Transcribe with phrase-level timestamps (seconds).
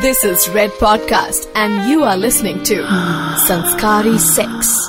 [0.00, 2.76] This is Red Podcast, and you are listening to
[3.46, 4.88] Sanskari Sex.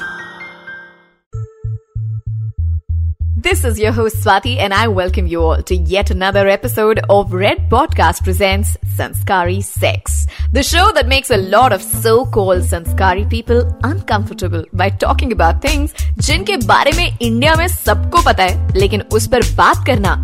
[3.35, 7.33] This is your host Swati, and I welcome you all to yet another episode of
[7.33, 13.70] Red Podcast presents Sanskari Sex, the show that makes a lot of so-called Sanskari people
[13.84, 19.28] uncomfortable by talking about things जिनके बारे में India में सबको पता है लेकिन उस
[19.28, 20.16] पर बात करना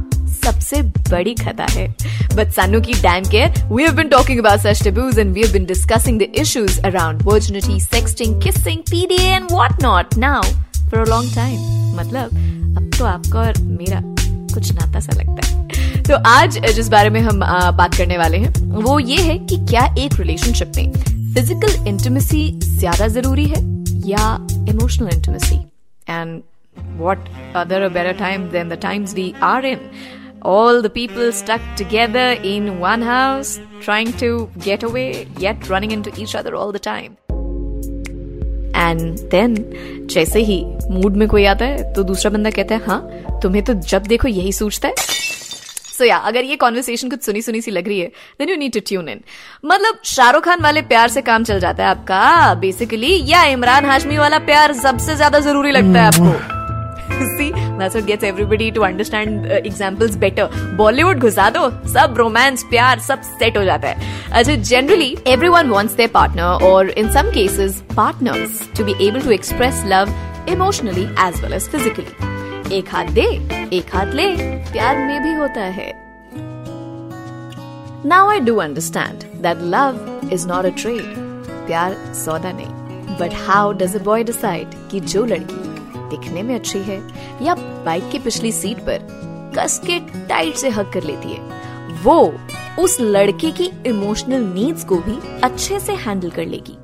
[0.44, 1.88] सबसे बड़ी खता है।
[2.36, 5.51] बट सानू की damn care we have been talking about such taboos and we have
[5.54, 11.06] been discussing the issues around virginity sexting kissing PDA and what not now for a
[11.10, 14.01] long time मतलब अब तो आपका और मेरा
[14.54, 17.39] कुछ नाता सा लगता है। तो आज, जिस बारे में हम
[17.78, 18.54] बात करने वाले हैं,
[18.84, 20.92] वो ये है कि क्या एक रिलेशनशिप में
[21.34, 23.62] फ़िज़िकल इंटीमेसी ज़्यादा ज़रूरी है
[24.07, 24.25] या
[24.70, 25.56] emotional intimacy
[26.10, 26.42] and
[26.98, 29.89] what other a better time than the times we are in
[30.46, 36.11] All the people stuck together in one house, trying to get away, yet running into
[36.22, 37.14] each other all the time.
[38.76, 39.56] And then
[40.12, 40.58] जैसे ही
[40.92, 44.28] mood में कोई आता है तो दूसरा बंदा कहता है हाँ तुम्हें तो जब देखो
[44.28, 44.94] यही सोचता है.
[45.98, 48.08] सो या अगर ये कॉन्वर्सेशन कुछ सुनी सुनी सी लग रही है
[48.39, 49.22] then you need to tune in
[49.66, 52.54] मतलब शाहरुख खान वाले प्यार से काम चल जाता है आपका.
[52.62, 56.62] बेसिकली या इमरान हाशमी वाला प्यार सबसे ज़्यादा ज़रूरी लगता है आपको.
[57.09, 60.48] That's what gets everybody to understand uh, examples better.
[60.78, 65.95] Bollywood घुसा दो सब रोमांस प्यार सब सेट हो जाता है अच्छा generally everyone wants
[66.02, 70.14] their partner or in some cases partners to be able to express love
[70.56, 72.08] emotionally as well as physically.
[72.73, 73.26] एक हाथ दे
[73.78, 74.30] एक हाथ ले
[74.72, 75.92] प्यार में भी होता है
[78.06, 80.00] Now I do understand that love
[80.38, 81.12] is not a trade.
[81.67, 85.62] प्यार सौदा नहीं but how does a boy decide कि जो लड़की
[86.09, 87.02] दिखने में अच्छी है
[87.42, 89.08] या बाइक की पिछली सीट पर
[89.58, 91.40] कस के टाइट से हक कर लेती है।
[92.04, 92.34] वो
[92.80, 96.78] उस लड़के की इमोशनल नीड्स को भी अच्छे से हैंडल कर लेगी।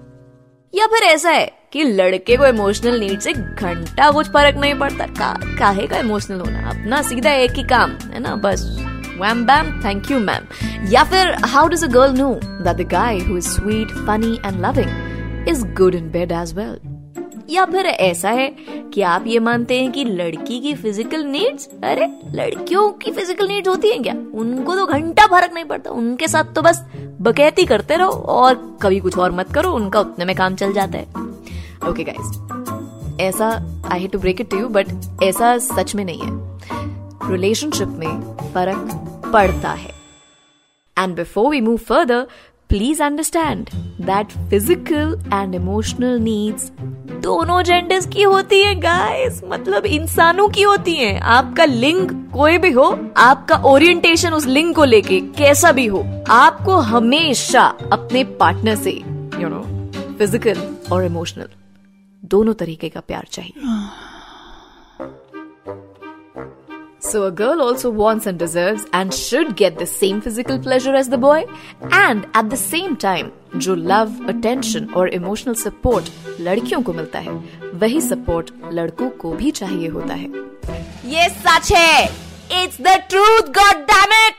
[0.80, 5.06] या फिर ऐसा है कि लड़के को इमोशनल नीड से घंटा कुछ फ़र्क नहीं पड़ता।
[5.06, 6.70] का, काहे का इमोशनल होना?
[6.70, 8.36] अपना सीधा एक ही काम है ना?
[8.36, 8.86] बस
[9.20, 12.34] wham bam thank you ma'am या फिर how does a girl know
[12.66, 14.94] that the guy who is sweet funny and loving
[15.48, 16.89] is good in bed as well?
[17.50, 18.48] या फिर ऐसा है
[18.94, 22.06] कि आप ये मानते हैं कि लड़की की फ़िज़िकल नीड्स अरे,
[22.36, 24.14] लड़कियों की फ़िज़िकल नीड्स होती हैं क्या?
[24.14, 26.84] उनको तो घंटा फ़र्क नहीं पड़ता। उनके साथ तो बस
[27.22, 30.98] बकैती करते रहो और कभी कुछ और मत करो, उनका उतने में काम चल जाता
[30.98, 31.06] है।
[31.90, 33.48] ओके गाइस ऐसा
[33.92, 38.22] I hate to break it to you but ऐसा सच में नहीं है। रिलेशनशिप में
[38.54, 39.92] फ़र्क पड़ता है।
[40.98, 42.28] And before we move further
[42.70, 43.70] please understand
[44.02, 46.72] that physical and emotional needs
[47.30, 52.72] दोनों जेंडर्स की होती है गाइस मतलब इंसानों की होती है। आपका लिंग कोई भी
[52.72, 52.86] हो,
[53.18, 57.64] आपका ओरिएंटेशन उस लिंग को लेके कैसा भी हो, आपको हमेशा
[57.94, 58.92] अपने पार्टनर से
[59.42, 59.62] यू नो
[60.18, 61.50] फ़िज़िकल और इमोशनल
[62.24, 63.54] दोनों तरीके का प्यार चाहिए।
[66.99, 71.09] So a girl also wants and deserves and should get the same physical pleasure as
[71.09, 71.45] the boy
[71.91, 77.35] and at the same time जो love, attention और emotional support लड़कियों को मिलता है
[77.83, 80.29] वही support लड़कों को भी चाहिए होता है
[81.15, 84.35] ये सच है It's the truth, God damn it!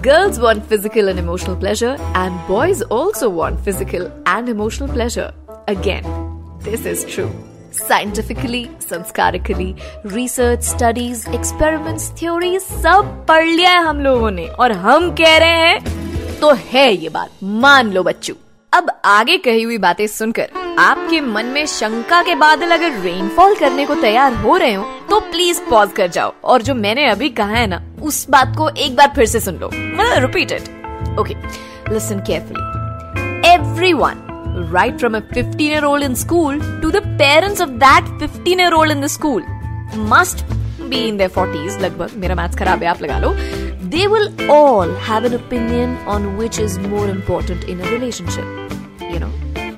[0.00, 5.32] Girls want physical and emotional pleasure, and boys also want physical and emotional pleasure.
[5.66, 6.04] Again,
[6.60, 7.30] this is true.
[7.73, 9.73] Scientifically संस्कारically
[10.05, 15.67] research studies experiments theory सब पढ़ लिया है हम लोगों ने। और हम कह रहे
[15.67, 18.35] हैं तो है ये बात, मान लो बच्चों।
[18.73, 23.85] अब आगे कही हुई बातें सुनकर, आपके मन में शंका के बादल अगर रेनफॉल करने
[23.85, 27.55] को तैयार हो रहे हो तो प्लीज़ पॉज कर जाओ। और जो मैंने अभी कहा
[27.55, 31.35] है ना, उस बात को एक बार फिर से सुन लो। Repeat it okay
[31.93, 33.49] listen carefully
[33.93, 38.59] everyone right from a 15 year old in school to the parents of that 15
[38.59, 39.41] year old in the school.
[39.95, 40.43] Must
[40.89, 43.33] be in their 40s, lagbhag, mera maths kharab hai, aap laga lo.
[43.95, 48.45] They will all have an opinion on which is more important in a relationship.
[49.01, 49.31] You know,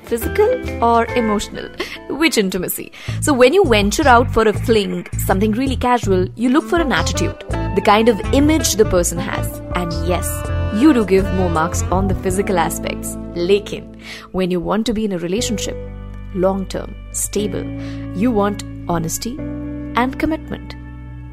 [0.04, 1.68] physical or emotional?
[2.08, 2.92] Which intimacy?
[3.20, 6.92] So, when you venture out for a fling, something really casual, you look for an
[6.92, 7.38] attitude,
[7.76, 9.58] the kind of image the person has.
[9.74, 10.26] And yes,
[10.74, 13.16] you do give more marks on the physical aspects.
[13.34, 13.98] Lekin,
[14.32, 15.76] when you want to be in a relationship,
[16.34, 17.64] long term, stable,
[18.16, 20.74] you want honesty and commitment.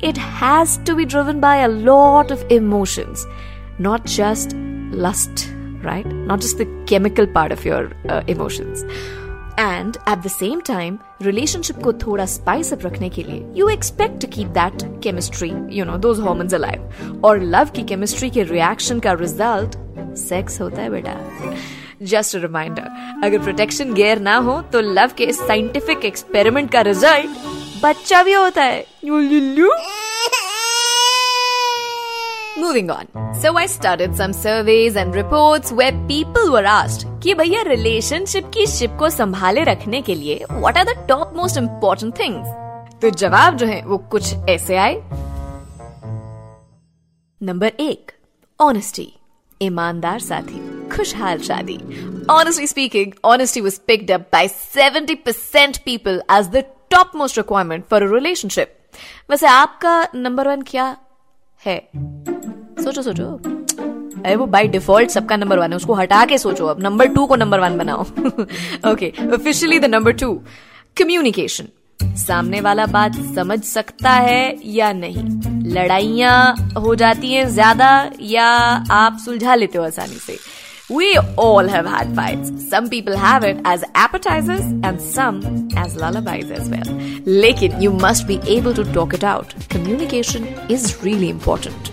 [0.01, 3.25] It has to be driven by a lot of emotions,
[3.79, 5.49] not just lust,
[5.81, 6.05] right?
[6.05, 8.83] Not just the chemical part of your uh, emotions.
[9.59, 14.21] And at the same time relationship को थोड़ा spice up रखने के लिए you expect
[14.21, 19.13] to keep that chemistry you know those alive और love की chemistry के reaction का
[19.13, 19.77] result
[20.17, 21.15] sex होता है बेटा।
[22.01, 28.23] जस्ट रिमाइंडर अगर प्रोटेक्शन गेयर ना हो तो लव के साइंटिफिक एक्सपेरिमेंट का रिज़ल्ट बच्चा
[28.23, 28.85] भी होता है।
[32.55, 33.07] Moving on.
[33.33, 38.65] So I studied some surveys and reports where people were asked कि भैया रिलेशनशिप की
[38.67, 43.55] शिप को संभाले रखने के लिए what are the top most important things तो जवाब
[43.57, 45.01] जो है वो कुछ ऐसे आए
[47.41, 48.11] नंबर एक
[48.59, 49.07] ऑनेस्टी
[49.61, 51.79] ईमानदार साथी खुशहाल शादी
[52.31, 58.03] honestly speaking honesty was picked up by 70% people as the top most requirement for
[58.03, 58.77] a relationship.
[59.29, 60.95] वैसे आपका नंबर वन क्या
[61.65, 61.77] है
[62.83, 63.27] सोचो सोचो
[64.25, 67.25] अरे वो बाय डिफ़ॉल्ट सबका नंबर वन है उसको हटा के सोचो अब नंबर टू
[67.27, 68.01] को नंबर वन बनाओ
[68.91, 70.33] okay officially the number two
[70.97, 71.67] communication
[72.17, 75.23] सामने वाला बात समझ सकता है या नहीं
[75.73, 77.89] लड़ाइयाँ हो जाती हैं ज़्यादा
[78.21, 78.47] या
[78.91, 80.37] आप सुलझा लेते हो आसानी से
[80.89, 82.49] We all have had fights.
[82.71, 85.39] Some people have it as appetizers and some
[85.77, 86.91] as lullabies as well.
[87.45, 89.55] Lekin you must be able to talk it out.
[89.69, 91.92] Communication is really important.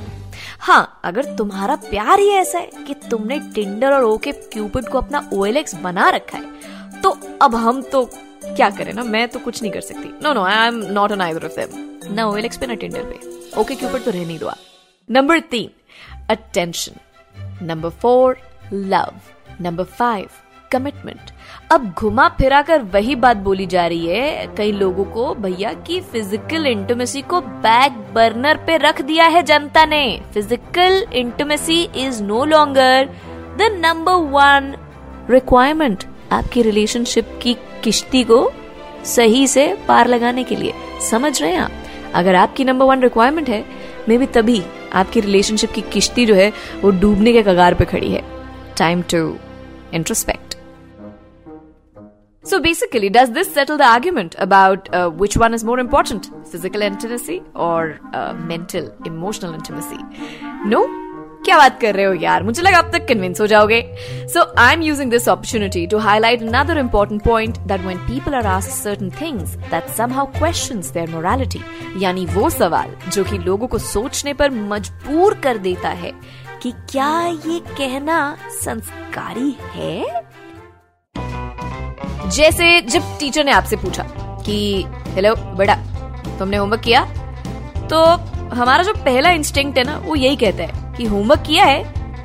[0.60, 5.30] हाँ अगर तुम्हारा प्यार ही ऐसा है कि तुमने टिंडर और okay Cupid को अपना
[5.30, 7.10] OLX बना रखा है तो
[7.42, 8.10] अब हम तो
[8.44, 9.02] क्या करें ना?
[9.02, 12.14] मैं तो कुछ नहीं कर सकती। No no I am not an either of them
[12.14, 13.18] ना ओ पे, ना टिंडर पे।
[13.60, 14.50] ओके क्यूपिड तो रह नहीं दो
[15.10, 15.70] नंबर तीन
[16.30, 16.92] attention
[17.66, 18.38] number four
[18.72, 19.12] love
[19.60, 20.28] number five
[20.72, 21.30] commitment
[21.72, 26.00] अब घुमा फिरा कर वही बात बोली जा रही है कई लोगों को, भैया, कि
[26.02, 32.44] फ़िज़िकल इंटीमेसी को बैक बर्नर पे रख दिया है जनता ने। Physical intimacy is no
[32.44, 33.08] longer
[33.58, 34.74] the number one
[35.30, 38.50] requirement आपकी रिलेशनशिप की किश्ती को
[39.04, 40.74] सही से पार लगाने के लिए।
[41.10, 41.70] समझ रहे हैं आप?
[42.14, 43.64] अगर आपकी नंबर वन रिक्वायरमेंट है,
[44.08, 44.62] मे भी तभी
[44.92, 46.52] आपकी रिलेशनशिप की किश्ती जो है,
[46.82, 48.22] वो डूबने के कगार पे खड़ी है।
[48.78, 49.36] Time to
[49.94, 50.49] introspect
[52.44, 56.80] So basically, does this settle the argument about uh, which one is more important, physical
[56.80, 59.98] intimacy or uh, mental, emotional intimacy?
[60.64, 60.86] No?
[61.44, 63.80] क्या बात कर रहे हो यार मुझे लगा अब तक कन्विंस हो जाओगे
[64.32, 68.46] so I am using this opportunity to highlight another important point that when people are
[68.46, 71.60] asked certain things that somehow questions their morality
[72.02, 76.12] यानी वो सवाल जो कि लोगों को सोचने पर मजबूर कर देता है
[76.62, 78.20] कि क्या ये कहना
[78.62, 80.20] संस्कारी है
[82.32, 84.02] जैसे जब टीचर ने आपसे पूछा
[84.46, 84.84] कि
[85.14, 85.74] हेलो बेटा
[86.38, 87.04] तुमने होमवर्क किया?
[87.86, 88.02] तो
[88.54, 91.82] हमारा जो पहला इंस्टिंक्ट है ना, वो यही कहता है कि होमवर्क किया है,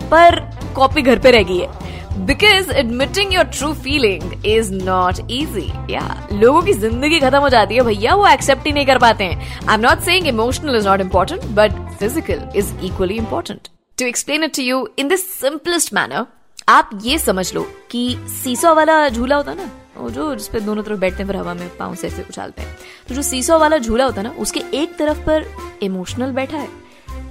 [0.09, 0.39] पर
[0.75, 2.25] कॉपी घर पे रह गई है.
[2.25, 7.75] Because admitting your true feeling is not easy या लोगों की ज़िंदगी खत्म हो जाती
[7.75, 10.87] है, भैया, वो एक्सेप्ट ही नहीं कर पाते हैं। I am not saying emotional is
[10.87, 13.67] not important but physical is equally important
[13.97, 16.25] to explain it to you in this simplest manner
[16.69, 17.61] आप ये समझ लो
[17.91, 21.35] कि सीसो वाला झूला होता ना वो जो जिस जिसपे दोनों तरफ़ बैठते हैं, फिर
[21.35, 22.77] हवा में पाँव से ऐसे उछालते हैं।
[23.07, 25.45] तो जो सीसो वाला झूला होता है ना, उसके एक तरफ़ पर
[25.83, 26.69] इमोशनल बैठा है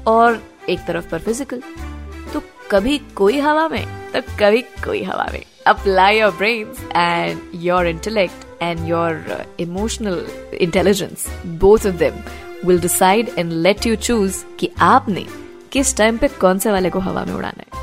[0.07, 1.63] और एक तरफ़ पर फ़िज़िकल
[2.33, 7.87] तो कभी कोई हवा में तो कभी कोई हवा में। Apply your brain and your
[7.87, 10.27] intellect and your emotional
[10.61, 12.23] intelligence both of them
[12.67, 15.27] will decide and let you choose कि आपने
[15.73, 17.83] किस टाइम पे कौन से वाले को हवा में उड़ाना है।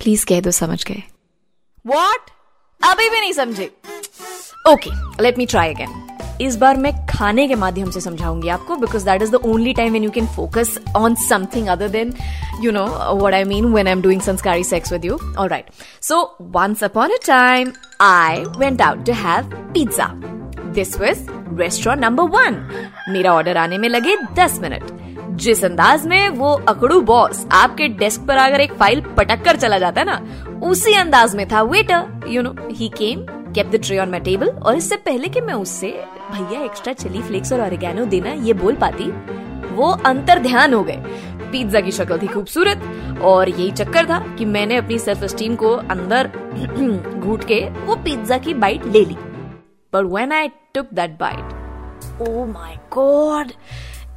[0.00, 1.02] प्लीज़ कह दो, समझ गए।
[1.84, 2.30] वॉट
[2.80, 3.70] अभी भी नहीं समझे।
[4.68, 4.90] Okay
[5.22, 6.02] let me try again
[6.40, 9.92] इस बार मैं खाने के माध्यम से समझाऊँगी आपको because that is the only time
[9.92, 12.12] when you can focus on something other than
[12.62, 12.84] you know
[13.22, 15.70] what I mean when I am doing संस्कारी sex with you all right
[16.02, 16.20] so
[16.56, 20.10] once upon a time I went out to have pizza
[20.74, 21.26] this was
[21.60, 22.62] restaurant number one
[23.08, 24.90] मेरा order आने में लगे दस minute
[25.36, 29.78] जिस अंदाज में वो अकड़ू बॉस आपके डेस्क पर अगर एक फ़ाइल पटक कर चला
[29.78, 33.24] जाता है ना, उसी अंदाज में था। Waiter you know he came
[33.54, 35.88] kept the tray on my table और इससे पहले कि मैं उससे,
[36.32, 39.10] भैया एक्स्ट्रा चिली फ्लेक्स और ऑरिगेनो देना, ये बोल पाती?
[39.74, 41.02] वो अंतर ध्यान हो गए।
[41.52, 45.70] पिज्जा की शक्ल थी खूबसूरत और यही चक्कर था कि मैंने अपनी सेल्फ स्टीम को
[45.90, 46.30] अंदर
[47.18, 49.16] घूट के वो पिज्जा की बाइट ले ली।
[49.92, 53.52] पर when I took that bite oh my God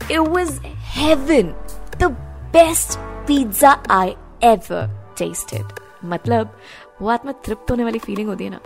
[0.10, 0.60] It was
[0.92, 1.54] heaven.
[2.00, 2.10] The
[2.54, 2.98] best
[3.28, 4.82] pizza I ever
[5.16, 5.66] tasted.
[6.06, 6.58] मतलब
[7.02, 8.60] वो आत्मा तृप्त होने वाली फीलिंग होती है ना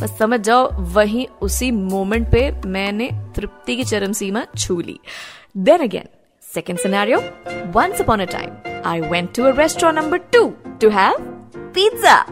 [0.00, 2.42] बस समझ जाओ, वही उसी मोमेंट पे
[2.76, 4.98] मैंने तृप्ति की चरम सीमा छू ली
[5.68, 6.08] then again
[6.42, 7.18] second scenario
[7.76, 10.46] once upon a time I went to a restaurant number two
[10.80, 11.18] to have
[11.74, 12.24] pizza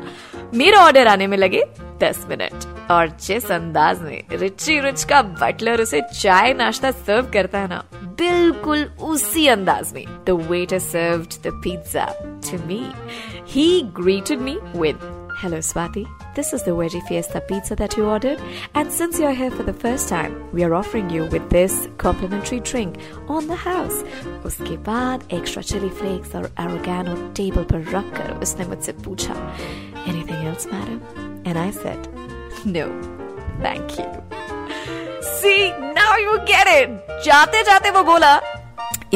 [0.54, 1.64] मेरा ऑर्डर आने में लगे
[2.02, 7.58] दस मिनट और जिस अंदाज में रिची रिच का बटलर उसे चाय नाश्ता सर्व करता
[7.58, 7.82] है ना
[8.18, 12.06] बिल्कुल उसी अंदाज में the waiter served the pizza
[12.50, 12.84] to me
[13.54, 13.68] he
[14.00, 16.00] greeted me with Hello, Swati.
[16.34, 18.40] This is the Veggie Fiesta pizza that you ordered.
[18.74, 22.58] And since you're here for the first time, we are offering you with this complimentary
[22.58, 24.02] drink on the house.
[24.50, 29.36] उसके बाद extra chili flakes और oregano table पर रख कर उसने मुझसे पूछा
[30.06, 31.00] Anything else, madam?
[31.46, 32.08] And I said,
[32.68, 32.86] No,
[33.62, 34.06] thank you.
[35.22, 36.90] See, now you get it.
[37.24, 38.32] जाते जाते वो बोला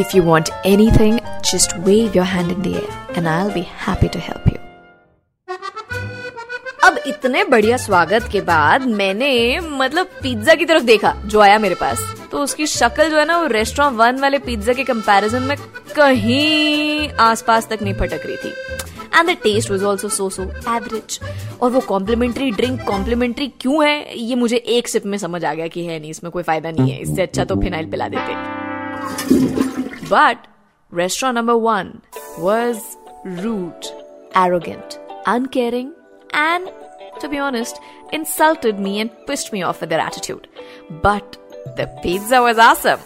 [0.03, 1.19] If you want anything,
[1.51, 4.59] just wave your hand in the air and I'll be happy to help you.
[6.85, 11.75] अब इतने बढ़िया स्वागत के बाद मैंने मतलब पिज्जा की तरफ़ देखा जो आया मेरे
[11.83, 15.57] पास तो उसकी शक्ल जो है ना वो रेस्टोरेंट वन वाले पिज्जा के कंपैरिजन में
[15.97, 18.55] कहीं आसपास तक नहीं फटक रही थी
[19.15, 20.43] and the taste was also so so
[20.77, 21.19] average
[21.63, 25.69] और वो कॉम्प्लीमेंट्री ड्रिंक कॉम्प्लीमेंट्री क्यों है ये मुझे एक सिप में समझ आ गया
[25.69, 28.35] कि है नहीं इसमें कोई फ़ायदा नहीं है इससे अच्छा तो फिनाइल पिला देते
[30.11, 30.47] but
[30.93, 31.93] restaurant number one
[32.39, 32.81] was
[33.43, 33.87] rude
[34.37, 35.91] arrogant uncaring
[36.33, 36.71] and,
[37.21, 37.81] to be honest,
[38.13, 40.49] insulted me and pissed me off with their attitude.
[41.03, 41.37] But
[41.77, 43.01] the pizza was awesome.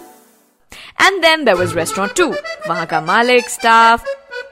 [0.99, 2.33] And then there was restaurant 2.
[2.69, 4.05] वहाँ का मालिक staff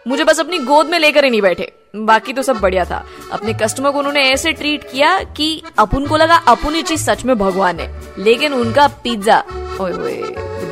[0.06, 3.52] मुझे बस अपनी गोद में लेकर ही नहीं बैठे। बाकी तो सब बढ़िया था। अपने
[3.54, 7.37] कस्टमर को उन्होंने ऐसे ट्रीट किया कि अपन को लगा अपन ही चीज़ सच में
[7.38, 9.42] भगवान है। लेकिन उनका पिज्जा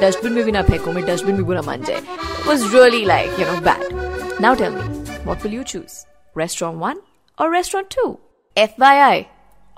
[0.01, 2.01] डस्टबिन में भी ना फेंको, मैं डस्टबिन भी बुरा मान जाए।
[2.47, 6.05] Was really like you know bad now tell me what will you choose
[6.39, 7.01] restaurant one
[7.39, 8.19] और restaurant two
[8.57, 9.25] if I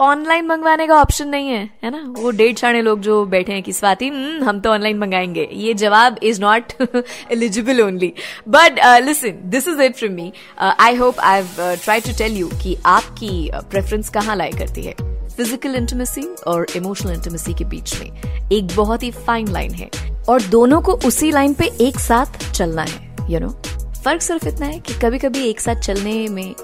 [0.01, 2.03] online मंगवाने का ऑप्शन नहीं है है ना?
[2.19, 5.75] वो डेढ़ छाने लोग जो बैठे हैं कि स्वाति हम्म, हम तो ऑनलाइन मंगाएँगे। ये
[5.75, 6.73] जवाब is not
[7.33, 8.13] eligible only
[8.49, 11.43] but listen this is it from me I hope I
[11.77, 14.95] try to tell you कि आपकी प्रेफरेंस uh, कहाँ लाई करती है?
[15.37, 19.91] फ़िज़िकल इंटीमेसी और इमोशनल इंटीमेसी के बीच में एक बहुत ही फाइन लाइन है।
[20.29, 24.03] और दोनों को उसी लाइन पे एक साथ चलना है यू you नो know?
[24.05, 26.55] फ़र्क सिर्फ़ इतना है कि कभी कभी एक साथ चलने में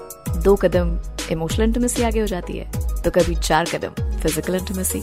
[0.43, 0.97] दो कदम
[1.31, 2.71] इमोशनल इंटीमेसी आगे हो जाती है।
[3.03, 5.01] तो कभी चार कदम फ़िज़िकल इंटीमेसी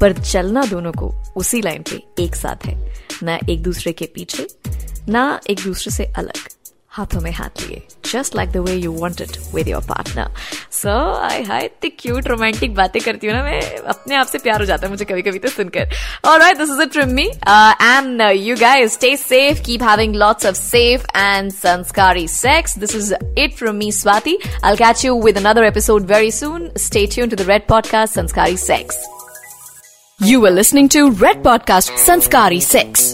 [0.00, 2.78] पर चलना दोनों को उसी लाइन पे एक साथ है।
[3.22, 4.46] ना एक दूसरे के पीछे,
[5.08, 6.48] ना एक दूसरे से अलग।
[7.00, 10.34] हाथों में हाथ लिए just like the way you want it with your partner
[10.70, 14.60] so I hi इतनी क्यूट रोमांटिक बातें करती हूँ ना मैं अपने आप से प्यार
[14.60, 15.90] हो जाता है मुझे कभी कभी तो सुनकर।
[16.24, 17.26] और this is it from me
[17.82, 23.14] and you guys stay safe keep having lots of safe and संस्कारी sex this is
[23.38, 27.36] it from me Swati I catch you with another episode very soon stay tune to
[27.36, 28.98] the red podcast संस्कारी sex
[30.20, 33.04] You were listening to Red Podcast Sanskari Sex,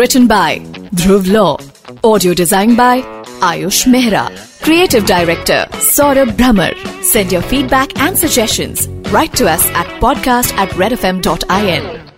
[0.00, 0.58] written by
[0.94, 1.56] Dhruv Law,
[2.04, 4.28] audio designed by Ayush Mehra.
[4.62, 6.74] Creative Director Saurabh Brahmer.
[7.02, 8.88] Send your feedback and suggestions.
[9.10, 12.09] Write to us at podcast at redfm.in.